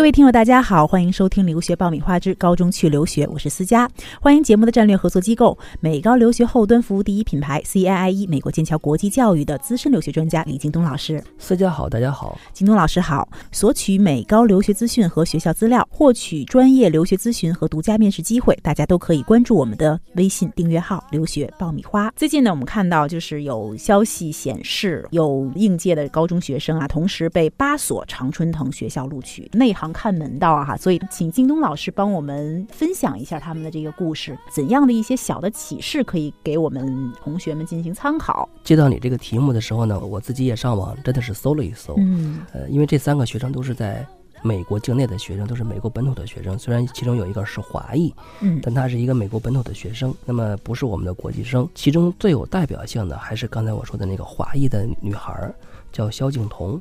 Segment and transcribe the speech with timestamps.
[0.00, 3.86] 各位听友，大家好，欢迎收听《留学爆米花之高中去留学》，我是思佳。
[4.18, 11.22] 欢迎节目的战略合作机构美高留学后端服务第一品牌 CIIE 美国剑桥国际教育的资深留学专家李京东老师。
[11.36, 13.28] 思佳好，大家好，京东老师好。
[13.52, 22.10] 索取美高留学资讯和学校资料，获取专业留学咨询和独家面试机会，大家都可以关注我们的微信订阅号“留学爆米花”。
[22.16, 29.90] 最近呢，我们看到就是有消息显示，有应届的高中学生啊，同时被八所常春藤学校录取，内行。
[30.00, 38.48] 看门道啊哈，所以请京东老师帮我们分享一下他们的这个故事，怎样的一些小的启示可以给我们同学们进行参考？
[38.64, 44.06] 接到你这个题目的时候呢，我自己也上网真的是搜了一搜，嗯，呃，因为这三个学生都是在
[44.40, 51.68] 美国境内的学生，都是美国本土的学生，虽然其中有一个是华裔，嗯，但他是一个美国本土的学生，那么不是我们的国际生。
[51.74, 55.52] 其中最有代表性的还是刚才我说的那个华裔的女孩，
[55.92, 56.80] 叫萧敬彤，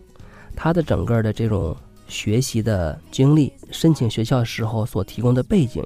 [0.55, 1.75] 她的整个的这种。
[2.09, 5.81] 学习的经历，申请学校时候所提供的背景，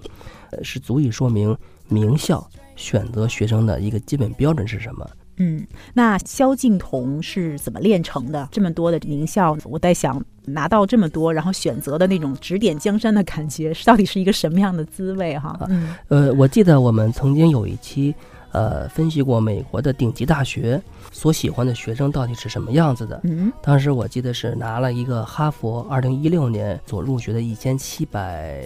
[0.49, 1.55] 呃，是足以说明
[1.87, 5.07] 名校选择学生的一个基本标准是什么。
[5.37, 8.47] 嗯，那萧敬彤是怎么练成的？
[8.51, 15.37] 这么多的名校，我在想拿到这么多，然后选择的那种指点江山的感觉，到底是一个什么样的滋味？
[15.37, 18.15] 哈，嗯，呃，我记得我们曾经有一期。
[18.53, 20.79] 呃，分析过美国的顶级大学
[21.11, 23.19] 所喜欢的学生到底是什么样子的。
[23.23, 28.63] 嗯，当时我记得是拿了一个哈佛二零一六年所入学的一千七百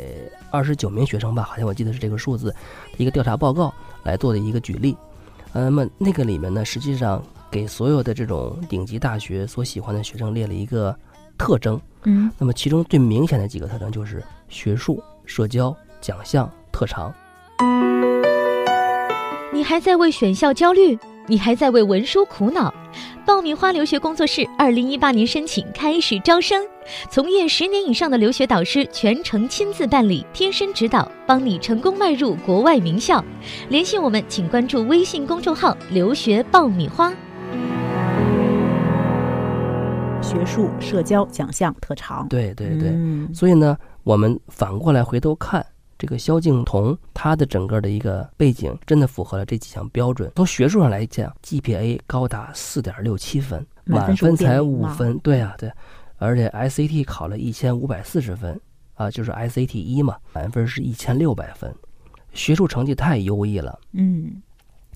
[0.51, 2.53] 二十九名学生吧，好像我记得是这个数字，
[2.97, 4.95] 一个调查报告来做的一个举例。
[5.53, 10.93] 那么那个里面呢，实际上给所有的这种顶级大学所喜欢的学生列了一个
[11.37, 11.79] 特征。
[12.03, 17.13] 嗯，那么其中最明显的几个特征就是学术、社交、奖项、特长。
[19.67, 20.97] 你还在为选校焦虑？
[21.25, 22.73] 你还在为文书苦恼？
[23.25, 26.65] 爆米花留学工作室二零一八年申请开始招生，
[27.09, 33.21] 从业十年以上的留学导师全程亲自办理，贴身指导，帮你成功迈入国外名校。
[33.67, 37.11] 联系我们，请关注微信公众号“留学爆米花”。
[40.23, 42.97] 学术、社交、奖项、特长，对对对。
[43.33, 43.75] 所以呢，
[44.05, 45.65] 我们反过来回头看。
[45.97, 50.31] 这个萧敬彤，他的整个的一个背景真的符合了这几项标准。
[50.35, 55.17] 从学术上来讲，GPA 高达四点六七分，满分才五分。
[55.19, 55.71] 对啊，对，
[56.17, 58.59] 而且 SAT 考了一千五百四十分
[58.93, 61.73] 啊，就是 SAT 一嘛，满分是一千六百分，
[62.31, 63.79] 学术成绩太优异了。
[63.93, 64.41] 嗯，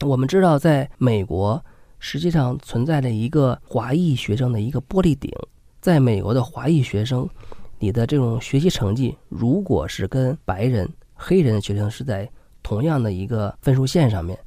[0.02, 1.64] 我们知道，在美国
[1.98, 5.32] 实际上存在着一个华裔学生的一个玻璃顶，
[5.80, 7.28] 在美国的华裔学生。
[7.82, 12.30] 你的这种学习成绩，如果是跟白人、黑人的学生是在
[12.62, 14.38] 同样的一个分数线上面，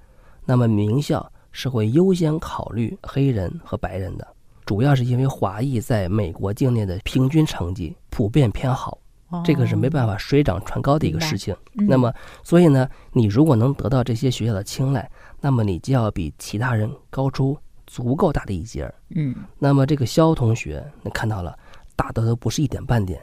[0.45, 4.25] 那么名校是会优先考虑黑人和白人的。
[4.65, 8.97] 主要是因为华裔在美国境内的平均成绩普遍偏好，
[9.45, 11.55] 这个是没办法水涨船高的一个事情。
[11.73, 12.15] 那么，
[12.45, 18.95] 所以呢，你如果能得到这些学校的青睐，那么你就要比其他人高出足够大的一截儿。
[19.17, 21.59] 嗯，那么这个肖同学，你看到了。
[21.97, 23.21] 大的都不是一点半点，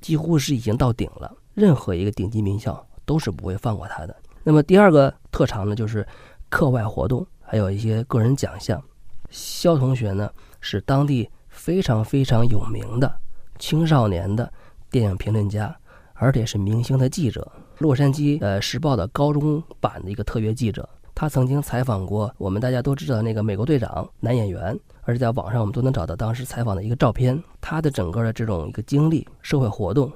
[0.00, 1.34] 几乎是已经到顶了。
[1.54, 4.16] 任何一个顶级名校都是不会放过他的。
[4.42, 6.06] 那么第二个特长呢，就是
[6.48, 8.82] 课外活动，还有一些个人奖项。
[9.30, 10.30] 肖同学呢
[10.60, 13.12] 是当地非常非常有名的
[13.58, 14.52] 青少年的
[14.90, 15.74] 电影评论家，
[16.14, 20.88] 而且是明星的记者，洛杉矶呃时报的高中版的一个特约记者。
[21.14, 24.78] 他曾经采访过我们大家都知道那个美国队长男演员。
[25.06, 30.10] 而且在网上我们都能找到当时采访的一个照片，他的整个的这种一个经历、社会活动，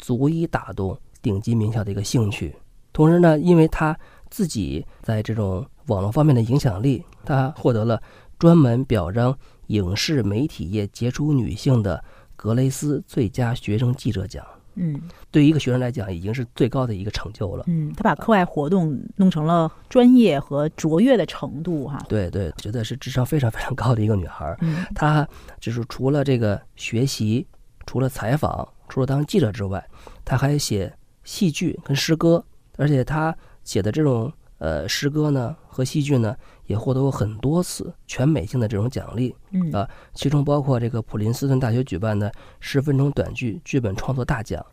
[0.00, 2.54] 足以打动顶级名校的一个兴趣。
[2.92, 3.96] 同时呢，因为他
[4.30, 8.02] 自己在这种网络方面的影响力，他获得了
[8.36, 9.38] 专门表彰
[9.68, 12.02] 影视媒体业杰出女性的
[12.34, 14.44] 格雷斯最佳学生记者奖。
[14.74, 15.00] 嗯，
[15.30, 17.64] 对于一个学生来讲，已经是最高的一个成就了。
[17.66, 21.98] 嗯，他把课外活动弄成了专业和卓越的程度，哈。
[22.08, 24.56] 对对，觉得是智商非常非常高的一个女孩。
[24.60, 25.28] 嗯，她
[25.60, 27.46] 就是除了这个学习，
[27.86, 29.84] 除了采访，除了当记者之外，
[30.24, 30.92] 她还写
[31.24, 32.44] 戏剧跟诗歌，
[32.76, 36.36] 而且她写的这种呃诗歌呢和戏剧呢，
[36.66, 39.34] 也获得过很多次全美性的这种奖励。
[39.50, 42.30] 嗯啊，其中包括这个普林斯顿大学举办的
[42.60, 44.64] 十分钟短剧剧本创作大奖。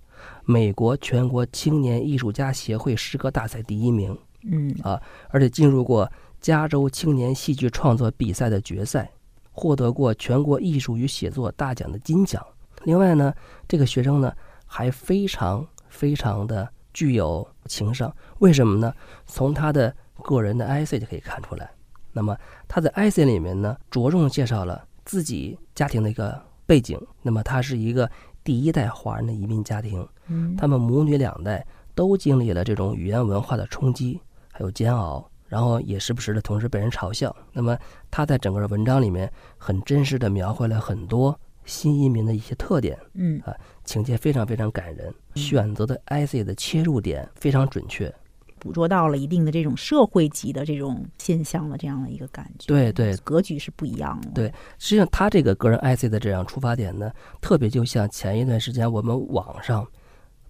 [0.46, 9.10] 美国全国青年艺术家协会诗歌大赛第一名，嗯啊，而且进入过加州青年戏剧创作比赛的决赛，
[9.52, 12.46] 获得过全国艺术与写作大奖的金奖。
[12.84, 13.34] 另外呢，
[13.68, 14.32] 这个学生呢
[14.68, 18.94] 还非常非常的具有情商，为什么呢？
[19.26, 21.70] 从他的个人的 IC 就可以看出来。
[22.12, 22.38] 那么
[22.68, 27.00] 他在 IC 里面呢，着重介绍了自己家庭的一个背景。
[27.22, 28.10] 那么他是一个。
[28.42, 31.64] 第一代华人的移民家庭，嗯他们母女两代
[31.94, 34.20] 都经历了这种语言文化的冲击，
[34.52, 37.36] 还有煎熬，然后也时不时的同时被人嘲笑。
[37.52, 37.78] 那么
[38.10, 41.38] 他在整个文章里面很真实的描绘了很多
[41.70, 43.54] 新移民的一些特点，嗯啊
[43.86, 48.14] 情节非常非常感人，选择的 essay 的切入点非常准确。
[48.60, 52.68] 捕捉到了一定的这种社会级的这种现象的这样的一个感觉。
[52.68, 54.32] 对对格局是不一样的。
[54.32, 59.88] 对实际上，他这个个人 essay 的这样出发点呢，特别就像前一段时间我们网上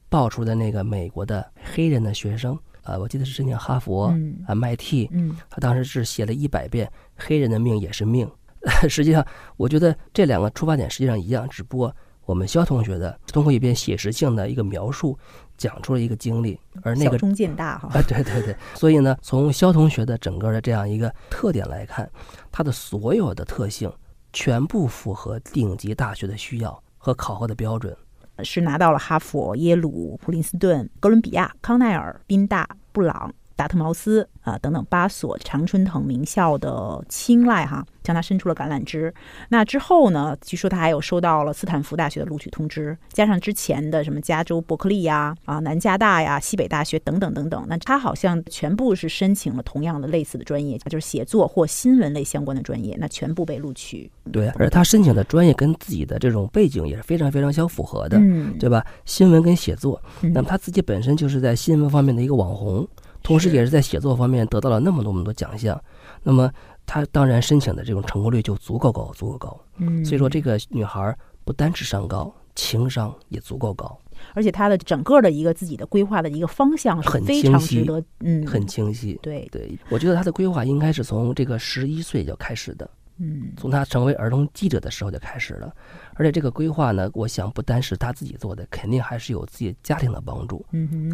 [0.09, 8.27] 爆出的那个美国的黑人的学生，啊，我记得是申请哈佛、嗯 MIT，嗯他当时是写了一百遍“黑人的命也是命”。
[8.89, 9.25] 实际上，
[9.57, 11.95] 我觉得这两个出发点实际上一样，只不过
[12.25, 15.17] 我们肖同学的通过一篇写实性的一个描述，
[15.57, 17.89] 讲出了一个经历，而那个小中见大哈。
[17.93, 22.09] 啊，对对对，所以呢，从肖同学的整个的这样一个特点来看，
[22.51, 23.91] 他的所有的特性
[24.31, 27.95] 全部符合顶级大学的需要和考核的标准。
[28.41, 39.13] 是拿到了哈佛、耶鲁、普林斯顿、哥伦比亚、康奈尔、宾大、布朗、达特茅斯啊、等等八所常春藤名校的青睐哈，向他伸出了橄榄枝。
[39.49, 54.09] 那之后呢，据说他还有收到了斯坦福大学的录取通知，加上之前的什么加州伯克利呀、啊南加大呀、西北大学等等等等，那他好像全部是申请了同样的类似的专业，就是写作或新闻类相关的专业，那全部被录取。
[54.31, 58.83] 对，而他申请的专业跟自己的这种背景也是非常非常相符合的，嗯，对吧？
[59.05, 62.87] 新闻跟写作，嗯那么他自己本身就是在新闻方面的一个网红，
[63.29, 65.79] 同时也是在写作方面得到了那么多那么多奖项，
[66.23, 66.51] 那么
[66.83, 69.61] 他当然申请的这种成功率就足够高，足够高。
[69.77, 71.15] 嗯，所以说，这个女孩儿
[71.45, 73.95] 不单智商高，情商也足够高，
[74.33, 79.19] 而且她的整个的一个自己的规划的一个方向是很非清晰常值得，嗯，很清晰。
[79.21, 85.73] 对，对，我觉得她的规划应该是从这个十一岁就开始的，嗯从他成为儿童记者的时候就开始了。
[86.15, 90.65] 而且这个规划呢，我想不单是他自己做的，肯定还是有自己家庭的帮助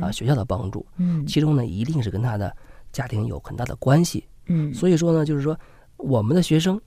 [0.01, 2.55] 啊，学校的帮助，嗯其中呢一定是跟他的
[2.91, 4.23] 家庭有很大的关系。
[4.47, 5.59] 嗯，所以说呢，就是说
[5.97, 6.79] 我们的学生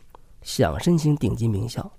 [0.42, 1.90] 想申请顶级名校，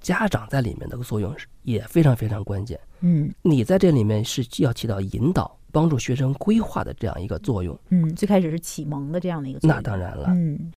[0.00, 2.78] 家长在里面的作用是也非常非常关键。
[3.00, 7.78] 嗯你在这里面是要起到引导、帮助学生规划的这样一个作用。
[7.88, 10.72] 嗯，最开始是启蒙的这样的一个作用，那当然了，嗯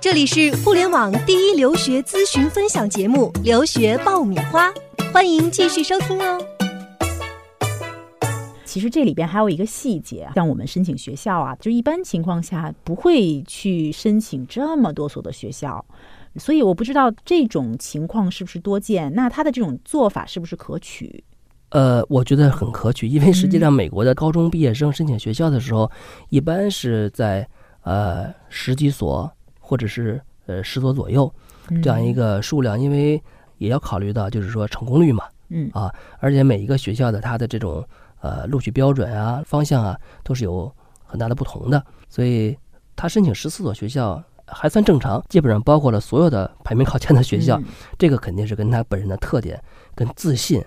[0.00, 4.70] 这里是互联网第一留学咨询分享节目《留学爆米花》，
[5.12, 6.40] 欢迎继续收听哦。
[8.64, 15.84] 其实这里边还有一个细节啊，像我们申请学校啊，就一般情况下不会去申请这么多所的学校，
[16.36, 19.12] 所以我不知道这种情况是不是多见。
[19.14, 21.24] 那他的这种做法是不是可取？
[21.70, 25.90] 呃，我觉得很可取，因为实际上美国的高中毕业生申请学校的时候，
[26.28, 27.48] 一般是在
[27.82, 29.30] 呃十几所
[29.68, 31.30] 或者是呃十所左右
[31.82, 33.22] 这样一个数量，因为
[33.58, 35.70] 也要考虑到就是说成功率嘛，嗯。
[35.74, 37.86] 啊，而且每一个学校的它的这种
[38.22, 39.94] 呃录取标准啊、方向啊
[40.24, 40.74] 都是有
[41.04, 42.56] 很大的不同的，所以
[42.96, 47.64] 他申请十四所学校还算正常，基本上包括了所有的排名靠前的学校，嗯。
[47.98, 49.62] 这个肯定是跟他本人的特点
[49.94, 50.64] 跟自信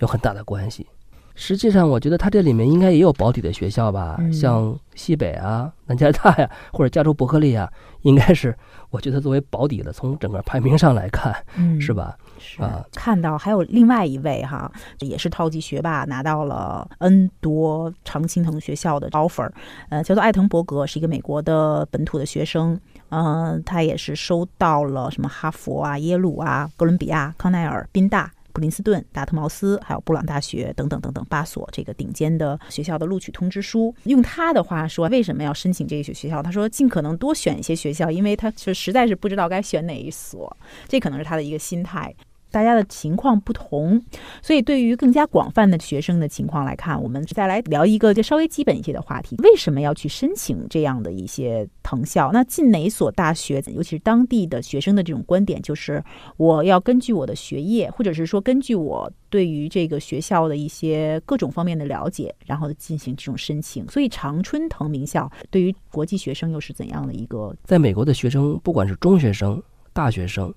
[0.00, 0.86] 有很大的关系。
[1.34, 7.68] 实际上，我觉得他这里面应该也有保底的学校吧，嗯像西北啊、 南加大呀，或者加州伯克利啊，
[8.02, 8.56] 应该是
[8.90, 12.16] 我觉得作为保底的，从整个排名上来看，嗯是吧？
[12.38, 14.70] 是啊看到还有另外一位哈，
[15.00, 19.50] 也是超级学霸，拿到了 N 多常青藤学校的 offer，
[19.88, 22.78] 呃，叫做艾滕伯格，是一个美国的本土的学生，
[23.08, 28.30] 嗯、他也是收到了什么哈佛啊、耶鲁啊、哥伦比亚、康奈尔、宾大。
[28.54, 33.94] 普林斯顿、达特茅斯，还有布朗大学等等等等八所这个顶尖的学校的录取通知书。
[34.04, 36.40] 用他的话说，为什么要申请这些学校？
[36.40, 40.56] 他说尽可能多选一些学校，因为他是实在是不知道该选哪一所，
[40.86, 42.14] 这可能是他的一个心态。
[42.54, 44.00] 大家的情况不同，
[44.40, 52.30] 所以对于更加广泛的学生的情况来看，我们再来聊一个就稍微基本一些的话题：为什么要去申请这样的一些藤校？
[52.32, 56.00] 那进哪所大学，尤其是当地的学生的这种观点，就是
[56.36, 63.84] 我要根据我的学业，或者是说根据我对于这个学校的一些各种方面的了解，然后进行这种申请。
[63.88, 67.52] 所以常春藤名校对于国际学生又是怎样的一个？
[67.64, 69.60] 在美国的学生，不管是中学生、
[69.92, 70.54] 大学生，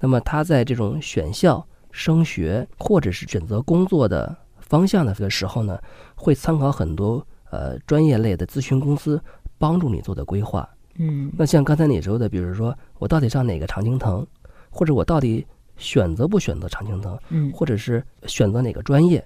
[0.00, 5.78] 那么他在这种选校、升学或者是选择工作的方向的这个时候呢，
[6.16, 9.22] 会参考很多呃专业类的咨询公司
[9.58, 10.68] 帮助你做的规划。
[10.96, 14.26] 嗯那像刚才你说的，比如说我到底上哪个常青藤，
[14.70, 19.24] 或者我到底选择不选择常青藤，嗯或者是选择哪个专业，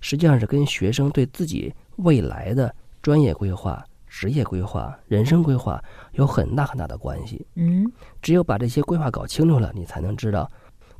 [0.00, 3.84] 实际上是跟学生对自己未来的专业规划、
[4.18, 5.78] 职业规划、人生规划
[6.12, 7.46] 有很大很大的关系。
[7.54, 7.84] 嗯
[8.22, 10.50] 只有把这些规划搞清楚了，你才能知道。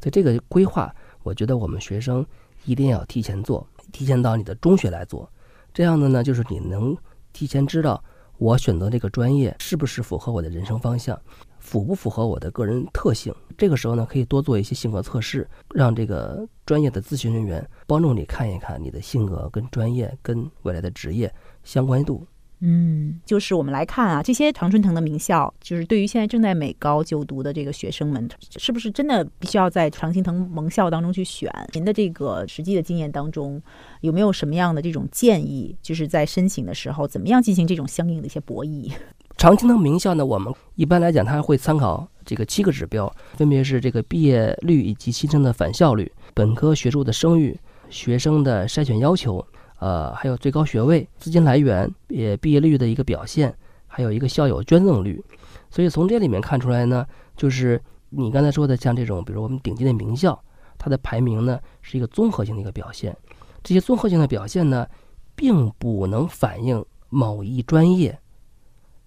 [0.03, 2.25] 所以这个规划，我觉得我们学生
[2.67, 5.27] 一定要提前做，提前到你的中学来做。
[5.73, 6.95] 这样的呢，就是你能
[7.33, 8.05] 提前知道
[8.37, 11.19] 我选择这个专业是不是符合我的人生方向，
[11.59, 13.35] 符不符合我的个人特性。
[13.57, 22.27] 这个时候呢，可以多做一些性格测试，让这个专业的咨询人员帮助你看一看你的性格跟专业跟未来的职业相关度。
[22.61, 31.53] 嗯，就是我们来看啊，这些常春藤的名校，就是对于现在正在美高就读的这个学生们，是不是真的必须要在常青藤盟校当中去选？
[31.75, 33.61] 您的这个实际的经验当中，
[34.01, 35.77] 有没有什么样的这种建议？
[35.83, 38.91] 就是在申请的时候，怎么样进行这种相应的一些博弈？
[39.37, 47.55] 常青藤名校呢，我们一般来讲，它会参考这个七个指标，分别是这个毕业率以及新生的返校率、本科学术的声誉、
[47.91, 49.47] 学生的筛选要求。
[49.79, 53.55] 呃，还有最高学位、资金来源、也毕业率的一个表现，
[53.87, 55.23] 还有一个校友捐赠率。
[55.69, 57.07] 所以从这里面看出来呢，
[57.37, 60.43] 就是你刚才说的，像这种，比如我们顶级的名校，
[60.79, 63.15] 它的排名呢是一个综合性的一个表现。
[63.63, 64.89] 这些综合性的表现呢，
[65.35, 68.19] 并不能反映某一专业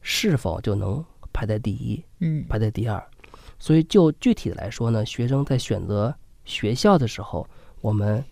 [0.01, 3.03] 是否就能排在第一，嗯，排在第二。
[3.57, 6.13] 所以就具体的来说呢，学生在选择
[6.45, 7.47] 学校的时候，
[7.81, 8.23] 我们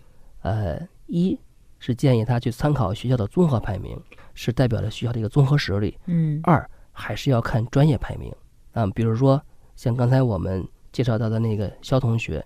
[0.42, 0.78] 呃
[1.08, 1.36] 一。
[1.78, 4.00] 是建议他去参考学校的综合排名，
[4.34, 5.96] 是代表了学校的一个综合实力。
[6.06, 8.32] 嗯，二还是要看专业排名
[8.72, 9.40] 啊，比如说
[9.76, 12.44] 像刚才我们介绍到的那个肖同学，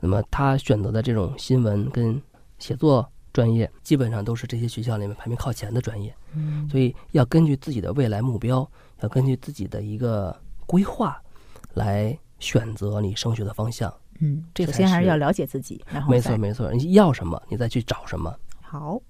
[0.00, 2.20] 那么他选择的这种新闻跟
[2.58, 6.14] 写作专业，基本上都是这些学校里面排名靠前的专业。
[6.34, 8.68] 嗯，所以要根据自己的未来目标，
[9.00, 11.20] 要根据自己的一个规划，
[11.74, 13.92] 来选择你升学的方向。
[14.20, 18.34] 嗯，这首先还是要了解自己，然后没错没错，你要什么，你再去找什么。
[18.60, 19.00] 好，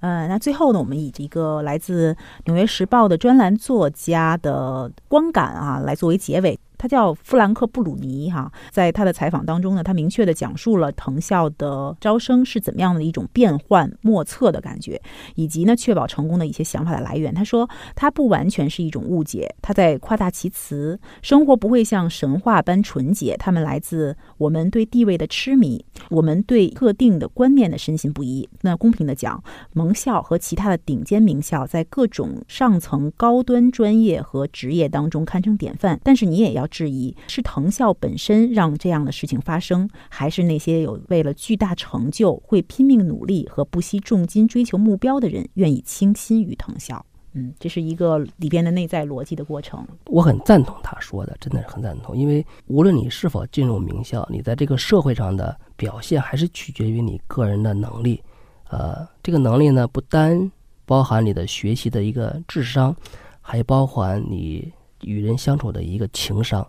[0.00, 2.12] 呃，那最后呢，我们以一个来自
[2.44, 6.58] 《纽约时报》的专栏作家的观感啊，来作为结尾。
[6.78, 15.02] 他叫弗兰克·布鲁尼，哈，在他的采访当中呢，他明确的讲述了藤校的招生是怎么样的一种变幻莫测的感觉，
[15.34, 17.34] 以及呢，确保成功的一些想法的来源。
[17.34, 20.96] 他说，他不完全是一种误解，他在夸大其词。
[21.20, 28.48] 生活不会像神话般纯洁，他们来自我们对地位的痴迷，我们对特定的观念的深信不疑。
[28.60, 29.42] 那公平的讲，
[29.72, 36.67] 盟校和其他的顶尖名校在各种上层高端专业和职业当中堪称典范，但是你也要。
[36.68, 47.04] 质疑是藤校本身让这样的事情发生，还是那些有为了巨大成就会拼命努力和不惜重金追求目标的人愿意倾心于藤校？
[47.32, 49.86] 嗯，这是一个里边的内在逻辑的过程。
[50.06, 52.16] 我很赞同他说的，真的是很赞同。
[52.16, 58.22] 因为无论你是否进入名校，你在这个社会上的表现还是取决于你个人的能力。
[58.70, 60.50] 呃，这个能力呢，不单
[60.86, 62.96] 包含你的学习的一个智商，
[63.40, 64.72] 还包含你。
[65.02, 66.66] 与人相处的一个情商，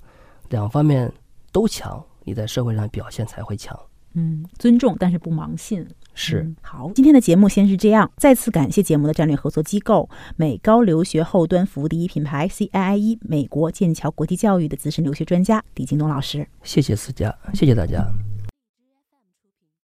[0.50, 1.12] 两方面
[1.52, 3.78] 都强，你在社会上表现才会强。
[4.14, 5.88] 嗯，尊重，但是不盲信。
[6.16, 8.12] 是好，今天的节目先是这样。
[8.18, 16.46] 再次感谢节目的战略合作机构美高留学后端服务第一品牌 CIIE 美国剑桥国际教育的资深留学专家李京东老师。
[16.64, 18.04] 谢谢思佳，谢谢大家。